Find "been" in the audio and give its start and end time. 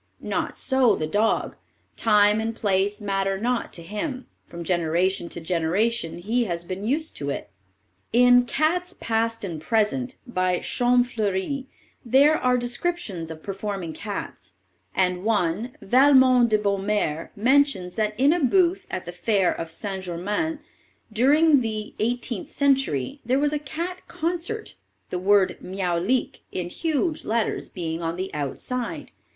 6.63-6.83